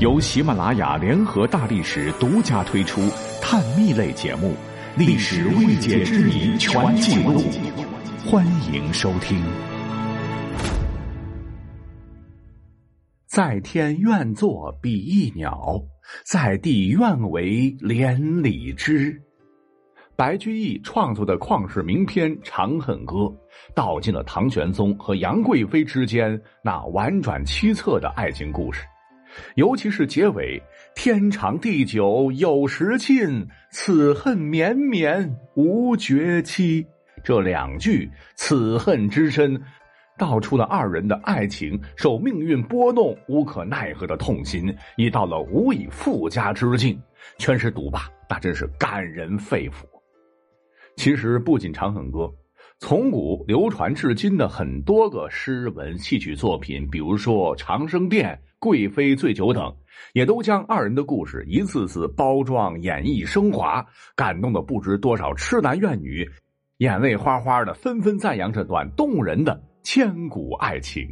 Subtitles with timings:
[0.00, 3.02] 由喜马拉雅联合大历史独家推出
[3.42, 4.54] 探秘类节目
[4.98, 7.38] 《历史未解之谜全记录》，
[8.26, 9.38] 欢迎收听。
[13.26, 15.78] 在天愿作比翼鸟，
[16.24, 19.14] 在地愿为连理枝。
[20.16, 23.16] 白居易创作的旷世名篇《长恨歌》，
[23.74, 28.82] 道尽了唐玄宗和杨贵妃之间那婉转凄恻的爱情故事。
[29.54, 30.62] 尤其是结尾
[30.94, 36.86] “天长地久有时尽，此恨绵绵无绝期”
[37.22, 39.60] 这两句，此恨之深，
[40.16, 47.00] 道出了二人的爱情受命运拨弄、无可奈何的痛心，已到了无以复加之境。
[47.38, 49.84] 全诗读罢，那真是感人肺腑。
[50.96, 52.20] 其实不仅《长恨歌》，
[52.78, 59.74] 从古流传至今的很多个诗文戏曲作品，比如说《长生殿》《贵妃醉酒》等，
[60.12, 63.84] 也都将二人的故事一次次包装、演绎、升华，
[64.14, 66.28] 感动的不知多少痴男怨女，
[66.76, 71.08] 眼泪哗哗的，纷纷赞扬这段动人的千古爱情。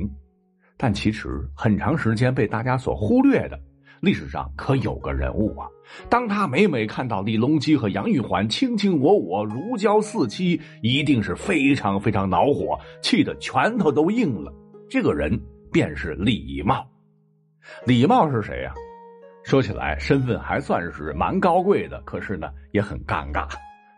[0.76, 3.58] 但其实很长时间被大家所忽略的。
[4.00, 5.66] 历史上可有个人物啊，
[6.08, 14.52] 当他每每看到李隆基和杨玉环卿卿我我、如胶似漆，一定是非常非常恼火，气得拳头都硬了。
[14.88, 15.40] 这个人
[15.72, 16.86] 便是李茂。
[17.84, 18.74] 李茂是谁呀？
[19.44, 23.48] 说起来身份还算是蛮高贵的，可是呢也很尴尬。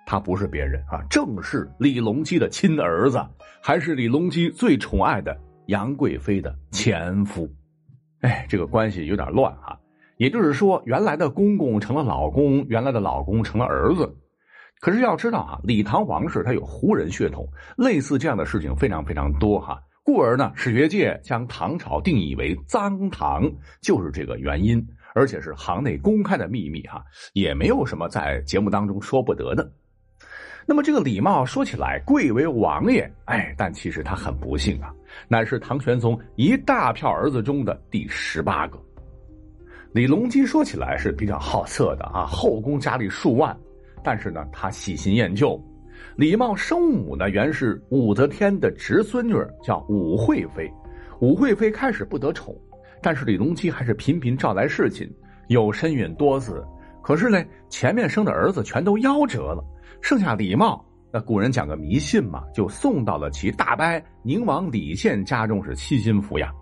[0.06, 3.20] 他不是别人啊，正是李隆基的亲儿子，
[3.62, 7.48] 还是李隆基最宠爱的杨贵妃的前夫。
[8.20, 9.78] 哎，这个关系有点乱啊。
[10.16, 14.16] 也就是说，原来的公公成了老公，原来的老公成了儿子。
[14.80, 19.80] 可是要知道啊，李唐王室他有胡人血统，类似这样的事情非常非常多哈。
[20.12, 23.48] 故而呢，史学界将唐朝定义为脏唐，
[23.80, 27.00] 就是这个原因，而且是行内公开的秘密哈，
[27.32, 29.70] 也没有什么在节目当中说不得的。
[30.66, 34.92] 那么这个李茂说起来贵为王爷，哎，但其实他很不幸啊，
[35.28, 38.76] 乃是唐玄宗一大票儿子中的第十八个。
[39.92, 43.56] 李隆基说起来是比较好色的啊，后宫佳丽数万，
[44.02, 45.56] 但是呢，他喜新厌旧。
[46.16, 50.70] 李茂生母呢，原是武则天的侄孙女，叫武惠妃。
[51.20, 52.56] 武惠妃开始不得宠，
[53.02, 55.08] 但是李隆基还是频频召来侍寝，
[55.48, 56.64] 有身孕多子。
[57.02, 59.64] 可是呢，前面生的儿子全都夭折了，
[60.00, 60.84] 剩下李茂。
[61.12, 63.84] 那古人讲个迷信嘛，就送到了其大伯
[64.22, 66.54] 宁王李宪家中，是悉心抚养。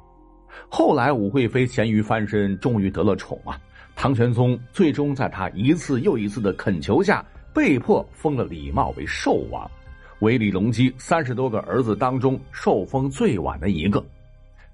[0.68, 3.60] 后来，武惠妃咸鱼翻身，终于得了宠啊！
[3.94, 9.70] 唐玄宗最终在他一次又一次的恳求下，被迫封了李茂为寿王，
[10.20, 14.04] 为李隆基三十多个儿子当中受封最晚的一个。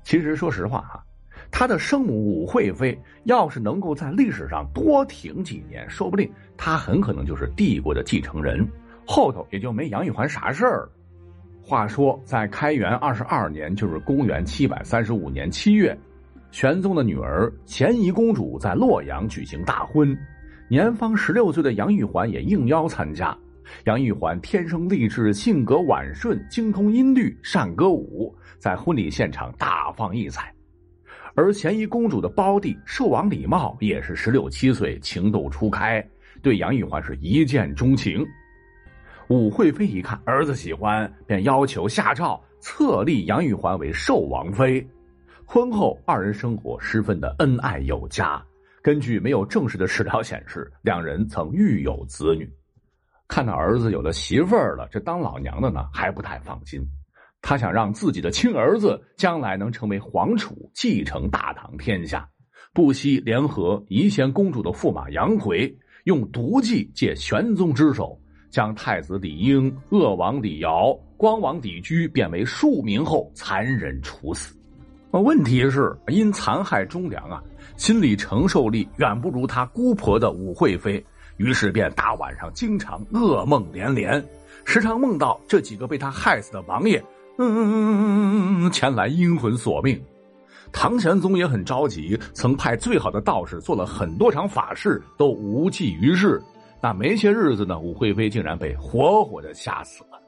[0.02, 1.04] 其实，说实话哈，
[1.50, 8.66] 他的生母武惠妃要是能够在历史上多挺几年，说不定他很可能就是帝国的继承人，
[9.06, 10.90] 后头也就没杨玉环啥事儿了。
[11.62, 15.96] 话说，在开元二十二年，就是公元七百三十五年七月，
[16.50, 20.14] 玄宗的女儿咸宜公主在洛阳举行大婚，
[20.68, 23.36] 年方十六岁的杨玉环也应邀参加。
[23.84, 30.52] 杨玉环天生丽质，性格婉顺，精通音律，善歌舞，在婚礼现场大放异彩。
[31.34, 36.06] 而咸宜公主的胞弟寿王李茂也是十六七岁，情窦初开，
[36.42, 38.24] 对杨玉环是一见钟情。
[39.28, 44.86] 武惠妃一看儿子喜欢，便要求下诏册立杨玉环为寿王妃。
[45.44, 48.42] 婚后二人生活十分的恩爱有加。
[48.84, 52.46] 根据没有正式的史料显示，两人曾育有子女。
[53.26, 56.86] 看到儿子有了媳妇儿了，这当老娘的呢还不太放心。
[57.40, 62.28] 他想让自己的亲儿子将来能成为皇储，继承大唐天下，
[62.74, 65.74] 不惜联合宜贤公主的驸马杨奎，
[66.04, 68.20] 用毒计借玄宗之手。
[68.50, 74.54] 将太子李英、鄂王李尧、光王李居贬为庶民后，残忍处死。
[75.20, 77.42] 问题是，因残害忠良啊，
[77.76, 81.04] 心理承受力远不如他姑婆的武惠妃，
[81.36, 84.24] 于是便大晚上经常噩梦连连，
[84.64, 86.98] 时常梦到这几个被他害死的王爷，
[87.38, 90.02] 嗯嗯嗯嗯嗯，前来阴魂索命。
[90.72, 96.42] 唐玄宗也很着急，曾派最好的道士做了很多场法事，都无济于事。
[96.82, 100.20] 那没些日子呢，武惠妃竟然被活活的吓死了，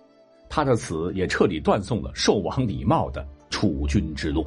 [0.48, 4.46] 她的死也彻底断送了寿王李茂的储君之路。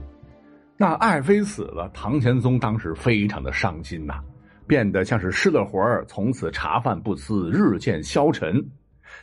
[0.81, 4.23] 那爱妃死了，唐玄宗当时非常的伤心呐，
[4.65, 8.65] 变得像是失了魂儿，从此茶饭不思，日渐消沉。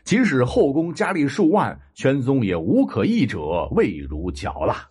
[0.04, 4.86] 即使后宫佳丽数万，玄宗也无可议者，味如嚼蜡。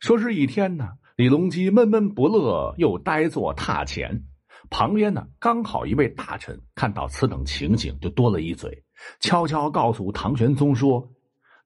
[0.00, 4.24] 说是一天呢，李隆基闷闷不乐，又呆坐榻前。
[4.68, 8.82] 旁边呢，刚好一位大臣看到此等情景，就多了一嘴，
[9.20, 11.08] 悄悄告诉唐玄宗说：“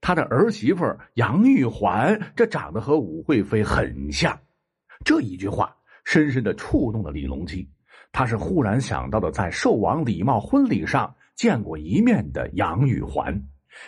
[0.05, 0.85] 他的儿媳妇
[1.15, 4.39] 杨玉环，这长得和武惠妃很像。”
[5.03, 5.75] 这一句话
[6.05, 7.67] 深深的触动了李隆基，
[8.13, 13.35] 他是忽然想到的，在寿王李茂婚礼上见过一面的杨玉环，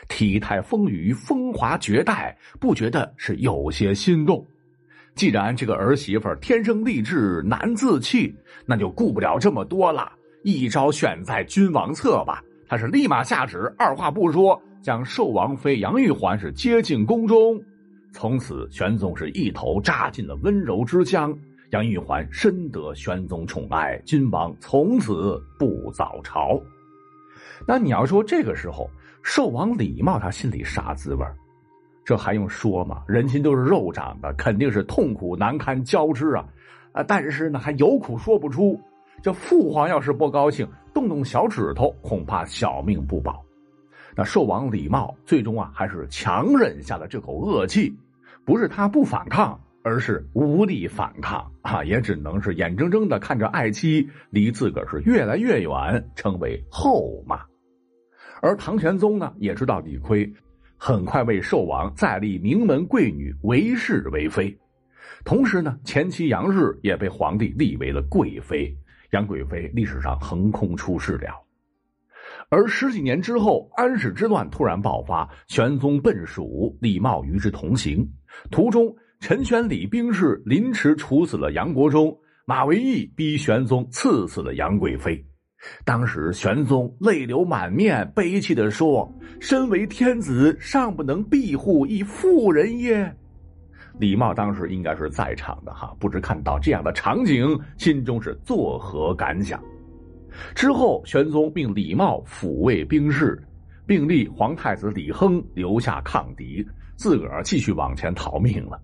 [0.09, 4.43] 体态丰腴，风华绝代，不觉得是有些心动。
[5.15, 8.35] 既然这个儿媳妇天生丽质难自弃，
[8.65, 10.11] 那就顾不了这么多了，
[10.45, 12.43] 一招选在君王侧吧。
[12.69, 17.61] 他是立马下旨，二话不说，将寿王妃杨玉环是接进宫中。
[18.13, 21.37] 从此，玄宗是一头扎进了温柔之乡，
[21.71, 26.61] 杨玉环深得玄宗宠爱，君王从此不早朝。
[27.67, 28.89] 那你要说这个时候，
[29.23, 31.27] 寿王李瑁他心里啥滋味
[32.05, 33.03] 这还用说吗？
[33.09, 36.45] 人心都是肉长的，肯定是痛苦难堪交织啊！
[36.93, 38.81] 啊，但是呢，还有苦说不出。
[39.23, 43.46] 这父皇要是不高兴，动动小指头，恐怕小命不保。
[44.17, 47.95] 那寿王李茂最终啊，还是强忍下了这口恶气，
[48.47, 57.41] 不是他不反抗，而是无力反抗啊，也只能是眼睁睁的看着爱妻离自个儿是越来越远，成为后妈。
[58.41, 60.33] 而唐玄宗呢，也知道理亏。
[60.79, 64.59] 很快为寿王再立名门贵女韦氏为妃，
[65.25, 68.75] 同时呢，前妻杨氏也被皇帝立为了贵妃。
[69.11, 71.46] 杨贵妃历史上横空出世了。
[72.49, 78.09] 而十几年之后，安史之乱突然爆发，玄宗奔蜀，李茂与之同行。
[78.51, 85.25] 途中，陈玄礼兵士临迟处死了杨国忠，马嵬驿逼玄宗赐死了杨贵妃。
[85.85, 93.17] 当时玄宗泪流满面，悲泣的说：“身为天子，尚不能庇护一妇人耶？”
[93.99, 99.61] 李茂当时应该是在场的哈，不知看到这样的场景，心中是作何感想？
[100.55, 103.43] 之后，玄宗命李茂抚慰兵士，
[103.87, 106.67] 并立皇太子李亨留下抗敌，
[106.97, 108.81] 自个儿继续往前逃命了。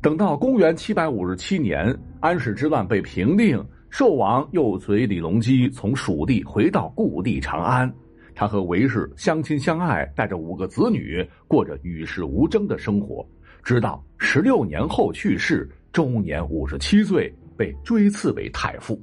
[0.00, 3.64] 等到公元七百五十七年，安史之乱被平定。
[3.90, 7.90] 寿王又随李隆基从蜀地回到故地长安，
[8.34, 13.26] 他和韦氏相亲相爱，带着五个子女，过着与世无争的生活。
[13.62, 19.02] 直到十六年后去世，终年五十七岁，被追赐为太傅。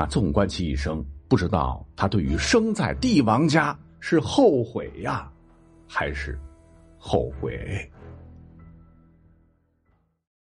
[0.00, 5.30] 那纵观其一生，不知道他对于生在帝王家是后悔呀，
[5.86, 6.40] 还是
[6.96, 7.60] 后悔？